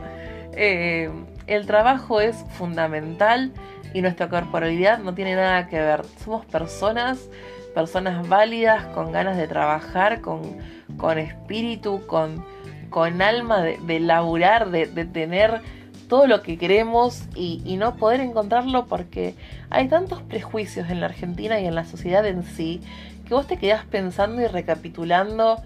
eh, 0.53 1.09
el 1.47 1.65
trabajo 1.65 2.21
es 2.21 2.43
fundamental 2.51 3.51
y 3.93 4.01
nuestra 4.01 4.29
corporalidad 4.29 4.99
no 4.99 5.13
tiene 5.13 5.35
nada 5.35 5.67
que 5.67 5.79
ver. 5.79 6.05
Somos 6.23 6.45
personas, 6.45 7.29
personas 7.73 8.27
válidas, 8.27 8.85
con 8.87 9.11
ganas 9.11 9.37
de 9.37 9.47
trabajar, 9.47 10.21
con, 10.21 10.57
con 10.97 11.17
espíritu, 11.17 12.05
con, 12.07 12.43
con 12.89 13.21
alma 13.21 13.61
de, 13.61 13.77
de 13.83 13.99
laburar, 13.99 14.71
de, 14.71 14.87
de, 14.87 15.05
tener 15.05 15.61
todo 16.07 16.27
lo 16.27 16.41
que 16.41 16.57
queremos 16.57 17.23
y, 17.35 17.75
no 17.77 17.95
poder 17.95 18.21
encontrarlo 18.21 18.87
porque 18.87 19.35
hay 19.69 19.87
tantos 19.87 20.21
prejuicios 20.21 20.89
en 20.89 20.99
la 20.99 21.07
Argentina 21.07 21.59
y 21.59 21.65
en 21.65 21.75
la 21.75 21.85
sociedad 21.85 22.25
en 22.25 22.43
sí 22.43 22.81
que 23.27 23.33
vos 23.33 23.45
te 23.45 23.57
quedás 23.57 23.85
pensando 23.85 24.41
y 24.41 24.47
recapitulando 24.47 25.61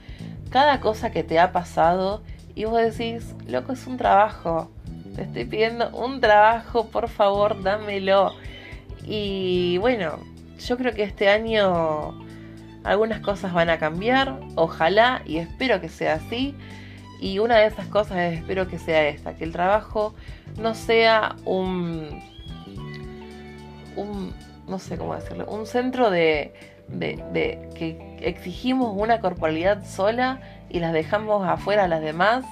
cada 0.50 0.82
cosa 0.82 1.12
que 1.12 1.24
te 1.24 1.40
ha 1.40 1.52
pasado 1.52 2.22
y 2.56 2.66
vos 2.66 2.82
decís, 2.82 3.36
loco, 3.48 3.72
es 3.72 3.88
un 3.88 3.98
trabajo 3.98 4.70
te 5.16 5.24
estoy 5.24 5.46
pidiendo 5.46 5.90
un 5.90 6.22
trabajo, 6.22 6.88
por 6.88 7.10
favor, 7.10 7.62
dámelo. 7.62 8.34
Y 9.04 9.78
bueno, 9.80 10.20
yo 10.60 10.78
creo 10.78 10.94
que 10.94 11.04
este 11.04 11.30
año 11.30 12.18
algunas 12.84 13.20
cosas 13.20 13.54
van 13.54 13.70
a 13.70 13.78
cambiar, 13.78 14.40
ojalá 14.56 15.22
y 15.26 15.38
espero 15.38 15.82
que 15.82 15.90
sea 15.90 16.16
así. 16.16 16.56
Y 17.22 17.38
una 17.40 17.58
de 17.58 17.68
esas 17.68 17.86
cosas 17.88 18.18
espero 18.34 18.68
que 18.68 18.80
sea 18.80 19.08
esta, 19.08 19.36
que 19.36 19.44
el 19.44 19.54
trabajo 19.54 20.16
no 20.60 20.74
sea 20.74 21.36
un, 21.46 22.22
un 23.96 24.34
no 24.68 24.80
sé 24.80 24.98
cómo 24.98 25.16
decirlo, 25.16 25.46
un 25.46 25.68
centro 25.68 26.10
de, 26.10 26.54
de, 26.88 27.24
de 27.32 27.70
que 27.76 28.18
exigimos 28.22 28.94
una 28.98 29.20
corporalidad 29.20 29.86
sola 29.86 30.42
y 30.70 30.80
las 30.80 30.94
dejamos 30.94 31.48
afuera 31.48 31.84
a 31.84 31.88
las 31.88 32.02
demás 32.02 32.44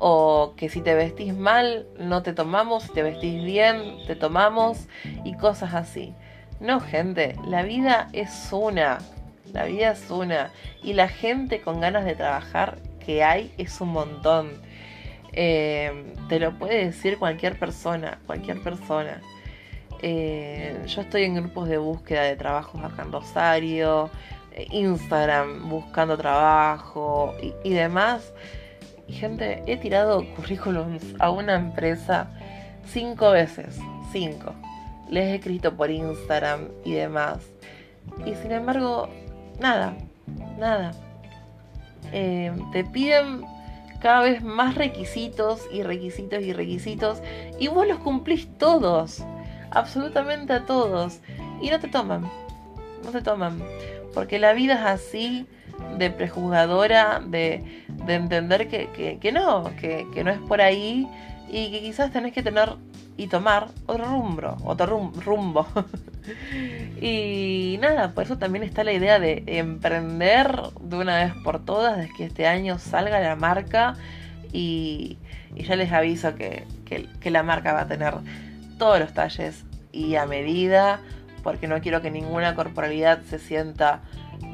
o 0.00 0.54
que 0.56 0.68
si 0.68 0.80
te 0.80 0.94
vestís 0.94 1.34
mal 1.36 1.86
no 1.98 2.22
te 2.22 2.32
tomamos, 2.32 2.84
si 2.84 2.92
te 2.92 3.02
vestís 3.04 3.42
bien 3.44 3.98
te 4.08 4.16
tomamos 4.16 4.88
y 5.24 5.34
cosas 5.34 5.74
así. 5.74 6.14
No, 6.60 6.80
gente, 6.80 7.36
la 7.46 7.62
vida 7.62 8.08
es 8.12 8.48
una, 8.50 8.98
la 9.52 9.64
vida 9.64 9.92
es 9.92 10.10
una 10.10 10.50
y 10.82 10.94
la 10.94 11.06
gente 11.06 11.60
con 11.60 11.80
ganas 11.80 12.04
de 12.04 12.16
trabajar 12.16 12.78
hay 13.16 13.52
es 13.58 13.80
un 13.80 13.90
montón. 13.90 14.50
Eh, 15.32 16.14
te 16.28 16.40
lo 16.40 16.58
puede 16.58 16.86
decir 16.86 17.18
cualquier 17.18 17.58
persona, 17.58 18.18
cualquier 18.26 18.62
persona. 18.62 19.20
Eh, 20.00 20.80
yo 20.86 21.00
estoy 21.02 21.24
en 21.24 21.34
grupos 21.34 21.68
de 21.68 21.78
búsqueda 21.78 22.22
de 22.22 22.36
trabajos 22.36 22.82
acá 22.84 23.02
en 23.02 23.12
Rosario, 23.12 24.10
eh, 24.52 24.66
Instagram 24.70 25.68
buscando 25.68 26.16
trabajo 26.16 27.34
y, 27.42 27.52
y 27.68 27.72
demás. 27.72 28.32
Y 29.06 29.14
gente, 29.14 29.62
he 29.66 29.76
tirado 29.76 30.24
currículums 30.36 31.02
a 31.18 31.30
una 31.30 31.56
empresa 31.56 32.30
cinco 32.86 33.30
veces. 33.30 33.78
Cinco. 34.12 34.54
Les 35.10 35.24
he 35.24 35.34
escrito 35.36 35.74
por 35.74 35.90
Instagram 35.90 36.68
y 36.84 36.92
demás. 36.92 37.38
Y 38.24 38.34
sin 38.34 38.52
embargo, 38.52 39.08
nada. 39.58 39.96
Nada. 40.58 40.92
Eh, 42.12 42.52
te 42.72 42.84
piden 42.84 43.44
cada 44.00 44.22
vez 44.22 44.42
más 44.42 44.74
requisitos 44.74 45.62
y 45.72 45.82
requisitos 45.82 46.42
y 46.42 46.52
requisitos. 46.52 47.22
Y 47.58 47.68
vos 47.68 47.86
los 47.86 47.98
cumplís 47.98 48.48
todos. 48.58 49.24
Absolutamente 49.70 50.52
a 50.52 50.66
todos. 50.66 51.20
Y 51.60 51.70
no 51.70 51.80
te 51.80 51.88
toman. 51.88 52.30
No 53.04 53.10
te 53.10 53.22
toman. 53.22 53.62
Porque 54.14 54.38
la 54.38 54.52
vida 54.52 54.74
es 54.74 54.80
así 54.80 55.46
de 55.96 56.10
prejuzgadora, 56.10 57.20
de, 57.24 57.84
de 57.88 58.14
entender 58.14 58.68
que, 58.68 59.18
que, 59.20 59.32
no, 59.32 59.70
que, 59.80 60.06
que, 60.12 60.24
no 60.24 60.30
es 60.30 60.38
por 60.38 60.60
ahí 60.60 61.08
y 61.50 61.70
que 61.70 61.80
quizás 61.80 62.10
tenés 62.10 62.32
que 62.32 62.42
tener 62.42 62.76
y 63.16 63.26
tomar 63.26 63.68
otro 63.86 64.04
rumbo, 64.04 64.56
otro 64.64 65.12
rumbo. 65.24 65.66
y 67.00 67.78
nada, 67.80 68.12
por 68.12 68.24
eso 68.24 68.38
también 68.38 68.64
está 68.64 68.84
la 68.84 68.92
idea 68.92 69.18
de 69.18 69.44
emprender 69.46 70.50
de 70.80 70.96
una 70.96 71.24
vez 71.24 71.34
por 71.44 71.64
todas, 71.64 71.98
de 71.98 72.08
que 72.16 72.24
este 72.24 72.46
año 72.46 72.78
salga 72.78 73.20
la 73.20 73.36
marca. 73.36 73.94
Y, 74.52 75.18
ya 75.54 75.76
les 75.76 75.92
aviso 75.92 76.36
que, 76.36 76.64
que, 76.84 77.08
que 77.20 77.30
la 77.30 77.42
marca 77.42 77.72
va 77.72 77.80
a 77.82 77.88
tener 77.88 78.14
todos 78.78 79.00
los 79.00 79.12
talles 79.12 79.64
y 79.92 80.14
a 80.14 80.26
medida, 80.26 81.00
porque 81.42 81.66
no 81.66 81.80
quiero 81.80 82.00
que 82.00 82.10
ninguna 82.10 82.54
corporalidad 82.54 83.22
se 83.22 83.38
sienta 83.38 84.02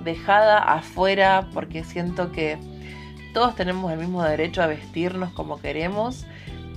dejada 0.04 0.58
afuera 0.58 1.48
porque 1.52 1.84
siento 1.84 2.32
que 2.32 2.58
todos 3.32 3.54
tenemos 3.56 3.92
el 3.92 3.98
mismo 3.98 4.22
derecho 4.22 4.62
a 4.62 4.66
vestirnos 4.66 5.32
como 5.32 5.60
queremos 5.60 6.24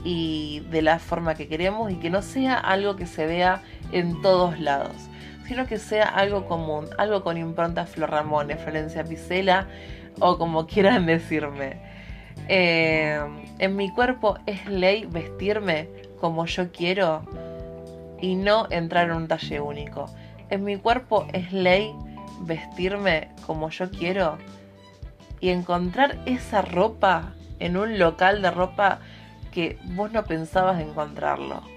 y 0.03 0.61
de 0.71 0.81
la 0.81 0.99
forma 0.99 1.35
que 1.35 1.47
queremos 1.47 1.91
y 1.91 1.95
que 1.95 2.09
no 2.09 2.21
sea 2.21 2.55
algo 2.55 2.95
que 2.95 3.05
se 3.05 3.25
vea 3.25 3.61
en 3.91 4.21
todos 4.21 4.59
lados, 4.59 5.09
sino 5.47 5.65
que 5.65 5.77
sea 5.77 6.05
algo 6.05 6.45
común, 6.45 6.87
algo 6.97 7.23
con 7.23 7.37
impronta 7.37 7.85
Flor 7.85 8.11
Ramones, 8.11 8.61
Florencia 8.61 9.03
Picela 9.03 9.67
o 10.19 10.37
como 10.37 10.67
quieran 10.67 11.05
decirme. 11.07 11.77
Eh, 12.49 13.19
en 13.59 13.75
mi 13.75 13.91
cuerpo 13.91 14.37
es 14.45 14.65
ley 14.67 15.05
vestirme 15.05 15.89
como 16.19 16.45
yo 16.45 16.71
quiero 16.71 17.23
y 18.21 18.35
no 18.35 18.67
entrar 18.69 19.09
en 19.09 19.15
un 19.15 19.27
talle 19.27 19.59
único. 19.59 20.05
En 20.49 20.63
mi 20.63 20.77
cuerpo 20.77 21.25
es 21.33 21.51
ley 21.51 21.93
vestirme 22.41 23.29
como 23.45 23.69
yo 23.69 23.89
quiero 23.91 24.37
y 25.39 25.49
encontrar 25.49 26.17
esa 26.25 26.61
ropa 26.61 27.33
en 27.59 27.77
un 27.77 27.99
local 27.99 28.41
de 28.41 28.51
ropa 28.51 28.99
que 29.51 29.77
vos 29.95 30.11
no 30.11 30.23
pensabas 30.23 30.79
encontrarlo. 30.81 31.76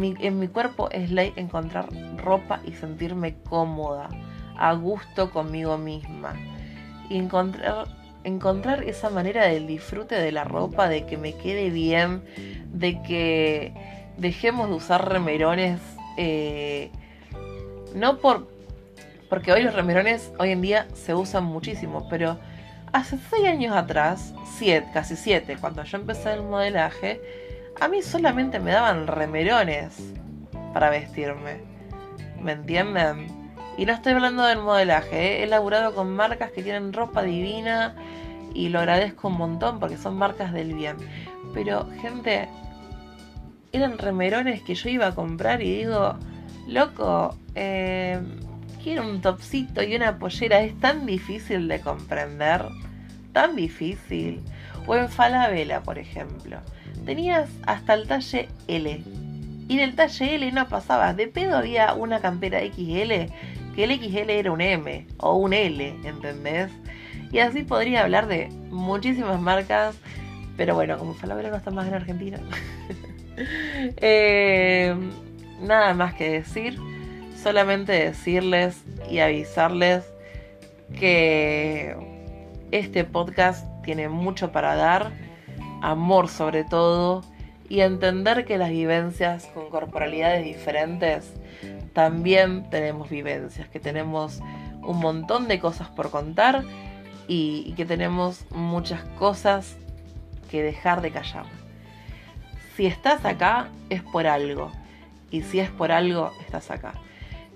En 0.00 0.38
mi 0.38 0.48
cuerpo 0.48 0.90
es 0.90 1.10
ley 1.10 1.32
encontrar 1.36 1.88
ropa 2.16 2.60
y 2.64 2.72
sentirme 2.72 3.34
cómoda, 3.48 4.08
a 4.56 4.74
gusto 4.74 5.30
conmigo 5.30 5.78
misma. 5.78 6.34
Y 7.08 7.18
encontrar, 7.18 7.86
encontrar 8.24 8.82
esa 8.84 9.10
manera 9.10 9.46
del 9.46 9.66
disfrute 9.66 10.16
de 10.16 10.32
la 10.32 10.44
ropa, 10.44 10.88
de 10.88 11.06
que 11.06 11.16
me 11.16 11.34
quede 11.34 11.70
bien, 11.70 12.24
de 12.72 13.00
que 13.02 13.72
dejemos 14.16 14.68
de 14.68 14.74
usar 14.74 15.08
remerones, 15.08 15.80
eh, 16.16 16.90
no 17.94 18.18
por, 18.18 18.48
porque 19.28 19.52
hoy 19.52 19.62
los 19.62 19.74
remerones 19.74 20.32
hoy 20.38 20.50
en 20.50 20.62
día 20.62 20.88
se 20.94 21.14
usan 21.14 21.44
muchísimo, 21.44 22.08
pero 22.08 22.38
hace 22.92 23.18
6 23.30 23.46
años 23.46 23.76
atrás, 23.76 24.34
siete, 24.56 24.88
casi 24.92 25.16
7, 25.16 25.56
cuando 25.60 25.84
yo 25.84 25.98
empecé 25.98 26.32
el 26.32 26.42
modelaje, 26.42 27.20
a 27.80 27.88
mí 27.88 28.02
solamente 28.02 28.60
me 28.60 28.72
daban 28.72 29.06
remerones 29.06 30.12
para 30.72 30.90
vestirme. 30.90 31.60
¿Me 32.40 32.52
entienden? 32.52 33.26
Y 33.76 33.86
no 33.86 33.92
estoy 33.92 34.12
hablando 34.12 34.44
del 34.44 34.58
modelaje, 34.58 35.38
¿eh? 35.38 35.42
he 35.42 35.46
laburado 35.46 35.94
con 35.94 36.14
marcas 36.14 36.52
que 36.52 36.62
tienen 36.62 36.92
ropa 36.92 37.22
divina 37.22 37.94
y 38.54 38.68
lo 38.68 38.78
agradezco 38.78 39.28
un 39.28 39.38
montón 39.38 39.80
porque 39.80 39.96
son 39.96 40.16
marcas 40.16 40.52
del 40.52 40.74
bien. 40.74 40.96
Pero, 41.52 41.88
gente, 42.00 42.48
eran 43.72 43.98
remerones 43.98 44.62
que 44.62 44.74
yo 44.74 44.88
iba 44.88 45.08
a 45.08 45.14
comprar 45.14 45.60
y 45.60 45.78
digo, 45.78 46.16
loco, 46.68 47.36
eh, 47.54 48.20
quiero 48.82 49.02
un 49.02 49.20
topsito 49.20 49.82
y 49.82 49.96
una 49.96 50.18
pollera. 50.18 50.60
Es 50.60 50.78
tan 50.78 51.06
difícil 51.06 51.66
de 51.66 51.80
comprender. 51.80 52.64
Tan 53.32 53.56
difícil. 53.56 54.40
O 54.86 54.94
en 54.94 55.08
Falabella, 55.08 55.82
por 55.82 55.98
ejemplo. 55.98 56.58
Tenías 57.04 57.48
hasta 57.66 57.94
el 57.94 58.06
talle 58.06 58.48
L. 58.68 59.02
Y 59.68 59.76
del 59.76 59.94
talle 59.94 60.34
L 60.34 60.52
no 60.52 60.68
pasaba. 60.68 61.14
De 61.14 61.26
pedo 61.28 61.56
había 61.56 61.94
una 61.94 62.20
campera 62.20 62.60
XL. 62.60 63.30
Que 63.74 63.84
el 63.84 63.98
XL 63.98 64.30
era 64.30 64.52
un 64.52 64.60
M 64.60 65.06
o 65.18 65.34
un 65.34 65.52
L, 65.52 65.88
¿entendés? 66.04 66.70
Y 67.32 67.40
así 67.40 67.62
podría 67.62 68.02
hablar 68.02 68.28
de 68.28 68.48
muchísimas 68.70 69.40
marcas. 69.40 69.96
Pero 70.56 70.74
bueno, 70.74 70.98
como 70.98 71.14
Falabella 71.14 71.50
no 71.50 71.56
está 71.56 71.70
más 71.70 71.86
en 71.88 71.94
Argentina. 71.94 72.38
Eh, 73.96 74.94
nada 75.60 75.92
más 75.92 76.14
que 76.14 76.30
decir 76.30 76.78
solamente 77.44 77.92
decirles 77.92 78.82
y 79.10 79.18
avisarles 79.18 80.02
que 80.98 81.94
este 82.70 83.04
podcast 83.04 83.66
tiene 83.82 84.08
mucho 84.08 84.50
para 84.50 84.76
dar, 84.76 85.12
amor 85.84 86.28
sobre 86.28 86.64
todo, 86.64 87.22
y 87.68 87.80
entender 87.80 88.44
que 88.44 88.58
las 88.58 88.70
vivencias 88.70 89.46
con 89.54 89.68
corporalidades 89.70 90.44
diferentes 90.44 91.32
también 91.92 92.68
tenemos 92.70 93.08
vivencias, 93.08 93.68
que 93.68 93.80
tenemos 93.80 94.40
un 94.82 94.98
montón 94.98 95.48
de 95.48 95.60
cosas 95.60 95.88
por 95.88 96.10
contar 96.10 96.64
y, 97.26 97.72
que 97.76 97.86
tenemos 97.86 98.44
muchas 98.50 99.02
cosas 99.18 99.76
que 100.50 100.62
dejar 100.62 101.00
de 101.00 101.10
callar. 101.10 101.46
Si 102.76 102.86
estás 102.86 103.24
acá 103.24 103.68
es 103.88 104.02
por 104.02 104.26
algo 104.26 104.70
y 105.30 105.42
si 105.42 105.60
es 105.60 105.70
por 105.70 105.92
algo 105.92 106.32
estás 106.40 106.70
acá. 106.70 106.94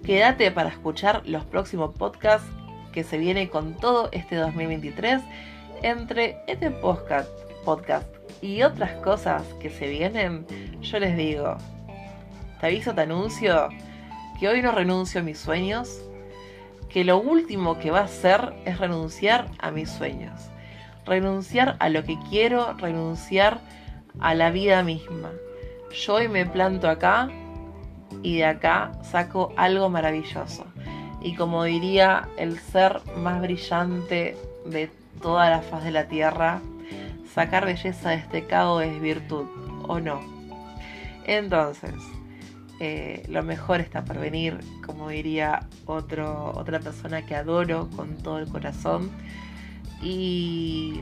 Quédate 0.04 0.50
para 0.52 0.68
escuchar 0.68 1.22
los 1.26 1.44
próximos 1.44 1.94
podcasts 1.94 2.48
que 2.92 3.04
se 3.04 3.18
viene 3.18 3.50
con 3.50 3.74
todo 3.74 4.08
este 4.12 4.36
2023 4.36 5.20
entre 5.82 6.38
este 6.46 6.70
podcast, 6.70 7.28
podcast 7.64 8.17
y 8.40 8.62
otras 8.62 8.92
cosas 9.02 9.42
que 9.60 9.70
se 9.70 9.88
vienen, 9.88 10.46
yo 10.80 10.98
les 10.98 11.16
digo, 11.16 11.56
te 12.60 12.66
aviso, 12.66 12.94
te 12.94 13.02
anuncio 13.02 13.68
que 14.38 14.48
hoy 14.48 14.62
no 14.62 14.72
renuncio 14.72 15.20
a 15.20 15.24
mis 15.24 15.38
sueños, 15.38 16.00
que 16.88 17.04
lo 17.04 17.18
último 17.18 17.78
que 17.78 17.90
va 17.90 18.00
a 18.00 18.04
hacer 18.04 18.54
es 18.64 18.78
renunciar 18.78 19.48
a 19.58 19.70
mis 19.70 19.90
sueños, 19.90 20.50
renunciar 21.04 21.76
a 21.80 21.88
lo 21.88 22.04
que 22.04 22.18
quiero, 22.30 22.74
renunciar 22.74 23.60
a 24.20 24.34
la 24.34 24.50
vida 24.50 24.82
misma. 24.82 25.30
Yo 25.92 26.14
hoy 26.14 26.28
me 26.28 26.46
planto 26.46 26.88
acá 26.88 27.28
y 28.22 28.38
de 28.38 28.44
acá 28.44 28.92
saco 29.02 29.52
algo 29.56 29.88
maravilloso. 29.88 30.64
Y 31.20 31.34
como 31.34 31.64
diría 31.64 32.28
el 32.36 32.58
ser 32.58 33.00
más 33.16 33.40
brillante 33.40 34.36
de 34.64 34.90
toda 35.20 35.50
la 35.50 35.62
faz 35.62 35.82
de 35.84 35.90
la 35.90 36.06
tierra, 36.06 36.60
sacar 37.38 37.64
belleza 37.66 38.10
de 38.10 38.16
este 38.16 38.46
cabo 38.46 38.80
es 38.80 39.00
virtud, 39.00 39.46
¿o 39.86 40.00
no? 40.00 40.20
Entonces, 41.24 41.94
eh, 42.80 43.22
lo 43.28 43.44
mejor 43.44 43.80
está 43.80 44.04
por 44.04 44.18
venir, 44.18 44.58
como 44.84 45.10
diría 45.10 45.60
otro, 45.86 46.50
otra 46.56 46.80
persona 46.80 47.24
que 47.24 47.36
adoro 47.36 47.88
con 47.94 48.16
todo 48.16 48.40
el 48.40 48.48
corazón. 48.48 49.12
Y, 50.02 51.00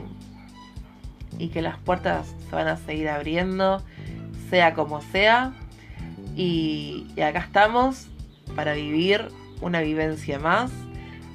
y 1.39 1.47
que 1.47 1.63
las 1.63 1.79
puertas 1.79 2.35
se 2.47 2.55
van 2.55 2.67
a 2.67 2.77
seguir 2.77 3.09
abriendo, 3.09 3.81
sea 4.51 4.75
como 4.75 5.01
sea. 5.01 5.53
Y, 6.35 7.07
y 7.15 7.21
acá 7.21 7.39
estamos 7.39 8.09
para 8.55 8.73
vivir 8.73 9.29
una 9.59 9.81
vivencia 9.81 10.37
más 10.37 10.69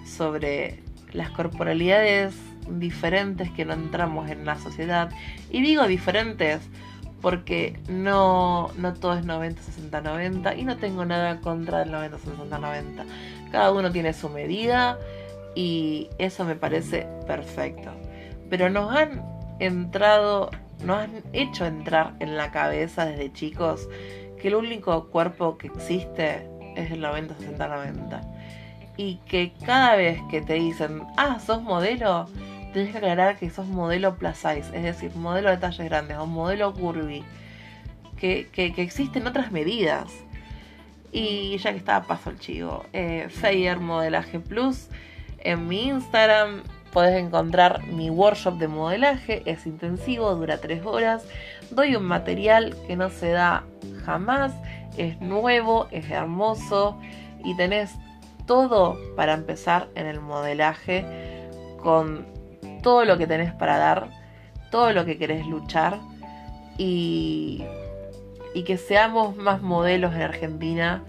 sobre 0.06 0.80
las 1.12 1.30
corporalidades 1.30 2.36
diferentes 2.68 3.50
que 3.50 3.64
no 3.64 3.74
entramos 3.74 4.30
en 4.30 4.44
la 4.44 4.58
sociedad. 4.58 5.10
Y 5.50 5.62
digo 5.62 5.86
diferentes 5.86 6.60
porque 7.22 7.78
no, 7.88 8.70
no 8.76 8.94
todo 8.94 9.14
es 9.14 9.24
90, 9.24 9.62
60, 9.62 10.00
90 10.00 10.54
y 10.56 10.64
no 10.64 10.76
tengo 10.76 11.04
nada 11.04 11.40
contra 11.40 11.82
el 11.82 11.92
90, 11.92 12.18
60, 12.18 12.58
90. 12.58 13.04
Cada 13.52 13.72
uno 13.72 13.92
tiene 13.92 14.12
su 14.12 14.28
medida 14.28 14.98
y 15.54 16.08
eso 16.18 16.44
me 16.44 16.56
parece 16.56 17.06
perfecto. 17.26 17.90
Pero 18.50 18.68
nos 18.70 18.94
han 18.94 19.24
entrado, 19.60 20.50
nos 20.84 20.98
han 20.98 21.22
hecho 21.32 21.64
entrar 21.64 22.14
en 22.18 22.36
la 22.36 22.50
cabeza 22.50 23.06
desde 23.06 23.32
chicos 23.32 23.88
que 24.40 24.48
el 24.48 24.56
único 24.56 25.08
cuerpo 25.08 25.56
que 25.56 25.68
existe 25.68 26.48
es 26.76 26.90
el 26.90 27.00
90, 27.00 27.36
60, 27.36 27.68
90. 27.68 28.20
Y 28.96 29.16
que 29.26 29.52
cada 29.64 29.94
vez 29.96 30.20
que 30.30 30.42
te 30.42 30.54
dicen, 30.54 31.02
ah, 31.16 31.38
sos 31.38 31.62
modelo, 31.62 32.26
tenés 32.72 32.92
que 32.92 32.98
aclarar 32.98 33.36
que 33.36 33.50
sos 33.50 33.66
modelo 33.66 34.16
plus 34.16 34.36
size, 34.36 34.70
es 34.72 34.82
decir, 34.82 35.14
modelo 35.14 35.50
de 35.50 35.56
talles 35.56 35.84
grandes 35.88 36.16
o 36.18 36.26
modelo 36.26 36.72
curvy, 36.74 37.24
que, 38.18 38.48
existen 38.76 39.26
otras 39.26 39.52
medidas. 39.52 40.12
Y 41.12 41.58
ya 41.58 41.72
que 41.72 41.78
estaba 41.78 42.06
paso 42.06 42.30
el 42.30 42.38
chivo, 42.38 42.84
eh, 42.92 43.28
Modelaje 43.78 44.40
Plus, 44.40 44.88
en 45.38 45.68
mi 45.68 45.88
Instagram 45.88 46.62
podés 46.92 47.22
encontrar 47.22 47.84
mi 47.86 48.10
workshop 48.10 48.58
de 48.58 48.68
modelaje, 48.68 49.42
es 49.44 49.66
intensivo, 49.66 50.34
dura 50.34 50.58
3 50.58 50.84
horas, 50.84 51.26
doy 51.70 51.96
un 51.96 52.04
material 52.04 52.76
que 52.86 52.96
no 52.96 53.10
se 53.10 53.30
da 53.30 53.64
jamás, 54.04 54.52
es 54.96 55.20
nuevo, 55.20 55.88
es 55.90 56.10
hermoso 56.10 56.98
y 57.44 57.56
tenés 57.56 57.94
todo 58.46 58.98
para 59.16 59.32
empezar 59.32 59.88
en 59.94 60.06
el 60.06 60.20
modelaje 60.20 61.04
con 61.82 62.31
todo 62.82 63.04
lo 63.04 63.18
que 63.18 63.26
tenés 63.26 63.52
para 63.52 63.78
dar, 63.78 64.08
todo 64.70 64.92
lo 64.92 65.04
que 65.04 65.18
querés 65.18 65.46
luchar 65.46 65.98
y, 66.78 67.62
y 68.54 68.64
que 68.64 68.76
seamos 68.76 69.36
más 69.36 69.62
modelos 69.62 70.14
en 70.14 70.22
Argentina, 70.22 71.04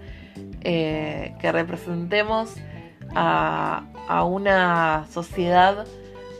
eh, 0.62 1.34
que 1.40 1.52
representemos 1.52 2.54
a, 3.14 3.84
a 4.08 4.24
una 4.24 5.06
sociedad 5.10 5.86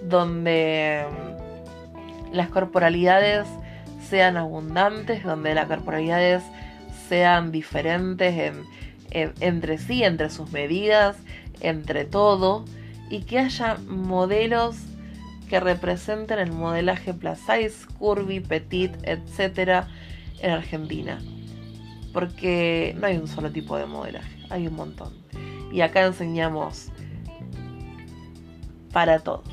donde 0.03 1.05
las 2.33 2.49
corporalidades 2.49 3.47
sean 4.09 4.37
abundantes, 4.37 5.25
donde 5.25 5.55
las 5.55 5.66
corporalidades 5.66 6.42
sean 7.09 7.53
diferentes 7.53 8.55
entre 9.14 9.79
sí, 9.79 10.03
entre 10.03 10.31
sus 10.31 10.51
medidas, 10.51 11.16
entre 11.61 12.05
todo, 12.05 12.64
y 13.11 13.23
que 13.23 13.38
haya 13.38 13.77
modelos 13.87 14.77
que 15.48 15.61
representen 15.61 16.38
el 16.38 16.52
modelaje 16.52 17.14
plus 17.14 17.38
size, 17.38 17.87
curvy, 17.98 18.40
petit, 18.40 18.92
etc. 19.02 19.85
en 20.40 20.50
Argentina. 20.50 21.20
Porque 22.12 22.96
no 22.98 23.07
hay 23.07 23.16
un 23.16 23.28
solo 23.28 23.50
tipo 23.50 23.76
de 23.76 23.87
modelaje, 23.87 24.38
hay 24.50 24.66
un 24.68 24.76
montón. 24.76 25.12
Y 25.72 25.80
acá 25.80 26.07
enseñamos 26.07 26.90
para 28.92 29.18
todos, 29.18 29.48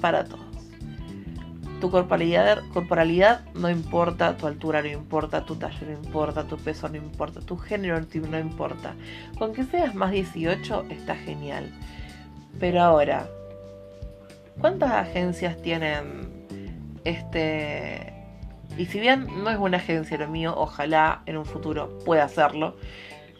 para 0.00 0.24
todos. 0.24 0.44
Tu 1.80 1.90
corporalidad, 1.90 2.62
corporalidad 2.72 3.44
no 3.54 3.68
importa, 3.68 4.38
tu 4.38 4.46
altura 4.46 4.80
no 4.80 4.88
importa, 4.88 5.44
tu 5.44 5.56
talla 5.56 5.78
no 5.86 5.92
importa, 5.92 6.44
tu 6.44 6.56
peso 6.56 6.88
no 6.88 6.96
importa, 6.96 7.40
tu 7.40 7.58
género 7.58 8.00
no 8.00 8.38
importa. 8.38 8.94
Con 9.38 9.52
que 9.52 9.64
seas 9.64 9.94
más 9.94 10.12
18 10.12 10.86
está 10.88 11.14
genial. 11.14 11.70
Pero 12.58 12.80
ahora, 12.80 13.28
¿Cuántas 14.60 14.92
agencias 14.92 15.60
tienen 15.60 16.46
este... 17.04 18.12
Y 18.76 18.86
si 18.86 18.98
bien 18.98 19.26
no 19.44 19.50
es 19.50 19.58
una 19.58 19.76
agencia 19.76 20.18
lo 20.18 20.28
mío, 20.28 20.54
ojalá 20.56 21.22
en 21.26 21.36
un 21.36 21.44
futuro 21.44 21.98
pueda 22.04 22.24
hacerlo. 22.24 22.76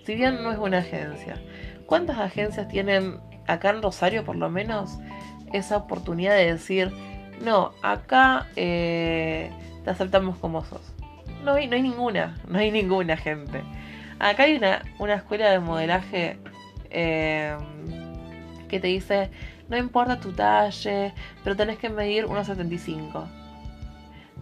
Si 0.05 0.15
bien 0.15 0.43
no 0.43 0.53
es 0.53 0.59
una 0.59 0.79
agencia, 0.79 1.43
¿cuántas 1.87 2.19
agencias 2.19 2.69
tienen 2.69 3.19
acá 3.47 3.71
en 3.71 3.83
Rosario 3.83 4.25
por 4.25 4.37
lo 4.37 4.49
menos 4.51 4.99
esa 5.53 5.77
oportunidad 5.77 6.37
de 6.37 6.53
decir, 6.53 6.93
no, 7.43 7.73
acá 7.83 8.47
eh, 8.55 9.51
te 9.83 9.91
aceptamos 9.91 10.37
como 10.39 10.65
sos? 10.65 10.95
No 11.43 11.55
hay, 11.55 11.67
no 11.67 11.77
hay 11.77 11.83
ninguna, 11.83 12.37
no 12.47 12.59
hay 12.59 12.71
ninguna 12.71 13.17
gente. 13.17 13.63
Acá 14.19 14.45
hay 14.45 14.57
una, 14.57 14.83
una 14.99 15.15
escuela 15.15 15.51
de 15.51 15.59
modelaje 15.59 16.39
eh, 16.91 17.57
que 18.69 18.79
te 18.79 18.87
dice, 18.87 19.31
no 19.69 19.77
importa 19.77 20.21
tu 20.21 20.33
talle, 20.33 21.15
pero 21.43 21.57
tenés 21.57 21.79
que 21.79 21.89
medir 21.89 22.27
1,75. 22.27 23.27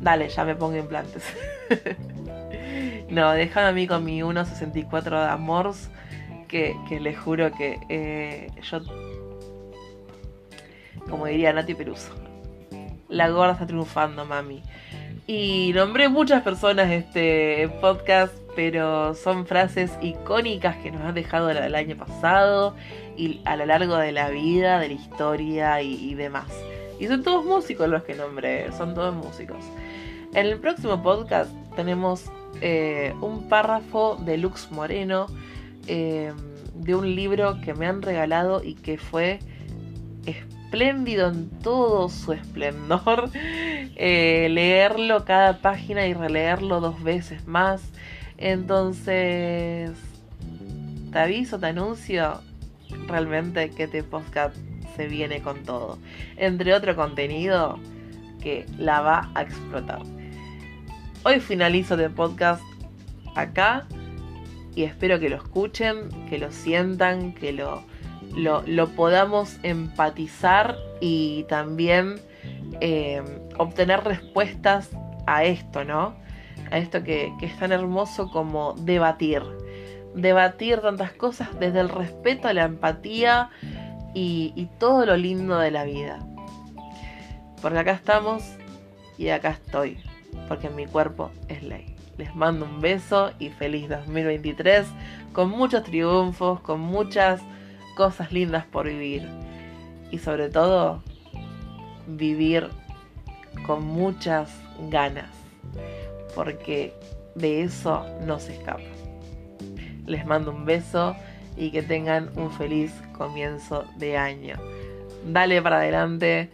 Dale, 0.00 0.28
ya 0.28 0.44
me 0.44 0.56
pongo 0.56 0.76
implantes. 0.76 1.24
no, 3.08 3.30
déjame 3.32 3.66
a 3.68 3.72
mí 3.72 3.86
con 3.86 4.04
mi 4.04 4.20
1,64 4.20 5.02
de 5.10 5.30
amors, 5.30 5.90
que, 6.48 6.76
que 6.88 7.00
les 7.00 7.18
juro 7.18 7.52
que 7.52 7.78
eh, 7.88 8.50
yo, 8.62 8.80
como 11.08 11.26
diría 11.26 11.52
Nati 11.52 11.74
Peruso, 11.74 12.12
la 13.08 13.28
gorda 13.28 13.52
está 13.52 13.66
triunfando, 13.66 14.24
mami. 14.24 14.62
Y 15.26 15.72
nombré 15.74 16.08
muchas 16.08 16.42
personas 16.42 16.90
este 16.90 17.68
podcast, 17.80 18.34
pero 18.56 19.14
son 19.14 19.46
frases 19.46 19.92
icónicas 20.02 20.76
que 20.78 20.90
nos 20.90 21.02
han 21.02 21.14
dejado 21.14 21.48
el 21.50 21.74
año 21.74 21.96
pasado 21.96 22.74
y 23.16 23.40
a 23.44 23.56
lo 23.56 23.66
largo 23.66 23.96
de 23.96 24.12
la 24.12 24.30
vida, 24.30 24.78
de 24.78 24.88
la 24.88 24.94
historia 24.94 25.82
y, 25.82 26.14
demás. 26.14 26.48
Y 26.98 27.06
son 27.06 27.22
todos 27.22 27.44
músicos 27.44 27.88
los 27.88 28.02
que 28.04 28.14
nombré, 28.14 28.70
son 28.72 28.94
todos 28.94 29.14
músicos. 29.14 29.64
En 30.34 30.46
el 30.46 30.58
próximo 30.58 31.02
podcast 31.02 31.50
tenemos 31.76 32.24
eh, 32.60 33.14
un 33.20 33.48
párrafo 33.48 34.16
de 34.16 34.38
Lux 34.38 34.70
Moreno 34.70 35.26
eh, 35.86 36.32
de 36.74 36.94
un 36.94 37.14
libro 37.14 37.60
que 37.60 37.74
me 37.74 37.86
han 37.86 38.02
regalado 38.02 38.62
y 38.62 38.74
que 38.74 38.98
fue 38.98 39.40
espléndido 40.26 41.28
en 41.28 41.50
todo 41.60 42.08
su 42.08 42.32
esplendor. 42.32 43.30
Eh, 43.94 44.48
leerlo 44.48 45.24
cada 45.26 45.58
página 45.58 46.06
y 46.06 46.14
releerlo 46.14 46.80
dos 46.80 47.02
veces 47.02 47.46
más. 47.46 47.82
Entonces, 48.38 49.92
te 51.12 51.18
aviso, 51.18 51.60
te 51.60 51.66
anuncio, 51.66 52.40
realmente 53.06 53.70
que 53.70 53.84
este 53.84 54.02
podcast 54.02 54.56
se 54.96 55.06
viene 55.06 55.40
con 55.40 55.62
todo. 55.62 55.98
Entre 56.36 56.74
otro 56.74 56.94
contenido 56.96 57.78
que 58.40 58.66
la 58.78 59.00
va 59.00 59.30
a 59.34 59.42
explotar. 59.42 60.02
Hoy 61.24 61.40
finalizo 61.40 61.94
este 61.94 62.10
podcast 62.10 62.62
acá 63.36 63.86
y 64.74 64.84
espero 64.84 65.20
que 65.20 65.28
lo 65.28 65.36
escuchen, 65.36 66.08
que 66.28 66.38
lo 66.38 66.50
sientan, 66.50 67.32
que 67.34 67.52
lo, 67.52 67.84
lo, 68.34 68.88
podamos 68.88 69.58
empatizar 69.62 70.76
y 71.00 71.44
también 71.44 72.16
eh, 72.80 73.22
obtener 73.58 74.02
respuestas 74.02 74.90
a 75.26 75.44
esto, 75.44 75.84
¿no? 75.84 76.14
A 76.70 76.78
esto 76.78 77.04
que, 77.04 77.32
es 77.40 77.58
tan 77.58 77.72
hermoso 77.72 78.30
como 78.30 78.74
debatir. 78.78 79.42
Debatir 80.14 80.80
tantas 80.80 81.12
cosas 81.12 81.48
desde 81.58 81.80
el 81.80 81.88
respeto 81.88 82.48
a 82.48 82.52
la 82.52 82.64
empatía 82.64 83.50
y, 84.14 84.68
todo 84.78 85.06
lo 85.06 85.16
lindo 85.16 85.58
de 85.58 85.70
la 85.70 85.84
vida. 85.84 86.18
Porque 87.60 87.78
acá 87.78 87.92
estamos 87.92 88.42
y 89.18 89.28
acá 89.28 89.50
estoy. 89.50 89.98
Porque 90.48 90.68
mi 90.70 90.86
cuerpo 90.86 91.30
es 91.48 91.62
ley. 91.62 91.94
Les 92.18 92.34
mando 92.34 92.66
un 92.66 92.80
beso 92.80 93.32
y 93.38 93.48
feliz 93.50 93.88
2023 93.88 94.86
con 95.32 95.48
muchos 95.48 95.82
triunfos, 95.84 96.60
con 96.60 96.80
muchas 96.80 97.40
cosas 97.96 98.32
lindas 98.32 98.66
por 98.66 98.86
vivir. 98.86 99.26
Y 100.10 100.18
sobre 100.18 100.50
todo, 100.50 101.02
vivir 102.06 102.68
con 103.66 103.84
muchas 103.84 104.50
ganas. 104.90 105.30
Porque 106.34 106.92
de 107.34 107.62
eso 107.62 108.04
no 108.26 108.38
se 108.38 108.54
escapa. 108.54 108.91
Les 110.06 110.26
mando 110.26 110.50
un 110.50 110.64
beso 110.64 111.16
y 111.56 111.70
que 111.70 111.82
tengan 111.82 112.30
un 112.36 112.50
feliz 112.50 112.92
comienzo 113.16 113.84
de 113.96 114.16
año. 114.16 114.56
Dale 115.24 115.62
para 115.62 115.78
adelante, 115.78 116.50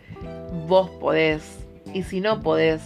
vos 0.67 0.91
podés. 0.91 1.65
Y 1.95 2.03
si 2.03 2.21
no 2.21 2.41
podés, 2.43 2.83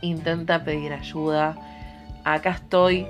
intenta 0.00 0.64
pedir 0.64 0.92
ayuda. 0.92 1.56
Acá 2.24 2.50
estoy. 2.50 3.06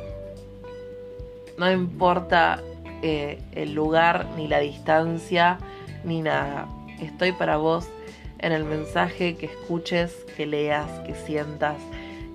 No 1.58 1.70
importa 1.70 2.62
eh, 3.02 3.40
el 3.52 3.74
lugar, 3.74 4.26
ni 4.36 4.48
la 4.48 4.60
distancia, 4.60 5.58
ni 6.04 6.22
nada. 6.22 6.68
Estoy 7.00 7.32
para 7.32 7.56
vos 7.56 7.88
en 8.38 8.52
el 8.52 8.64
mensaje 8.64 9.36
que 9.36 9.46
escuches, 9.46 10.12
que 10.36 10.46
leas, 10.46 10.88
que 11.00 11.14
sientas, 11.14 11.76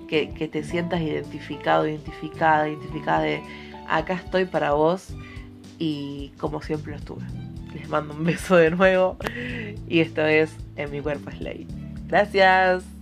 que, 0.08 0.30
que 0.34 0.46
te 0.48 0.62
sientas 0.62 1.00
identificado, 1.00 1.88
identificada, 1.88 2.68
identificada 2.68 3.22
de 3.22 3.42
acá 3.88 4.14
estoy 4.14 4.44
para 4.44 4.72
vos 4.72 5.08
y 5.78 6.32
como 6.38 6.62
siempre 6.62 6.92
lo 6.92 6.98
estuve. 6.98 7.22
Les 7.74 7.88
mando 7.88 8.14
un 8.14 8.24
beso 8.24 8.56
de 8.56 8.70
nuevo 8.70 9.16
y 9.88 10.00
esto 10.00 10.24
es 10.24 10.56
En 10.76 10.90
mi 10.90 11.00
cuerpo 11.00 11.30
es 11.30 11.40
ley. 11.40 11.66
Gracias. 12.06 12.93